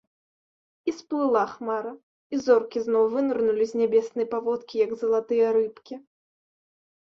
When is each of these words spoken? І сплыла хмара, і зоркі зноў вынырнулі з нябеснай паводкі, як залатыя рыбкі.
І 0.91 0.93
сплыла 0.99 1.43
хмара, 1.51 1.91
і 2.33 2.41
зоркі 2.47 2.79
зноў 2.87 3.03
вынырнулі 3.15 3.63
з 3.75 3.85
нябеснай 3.85 4.27
паводкі, 4.35 4.75
як 4.85 4.91
залатыя 5.05 5.45
рыбкі. 5.61 5.95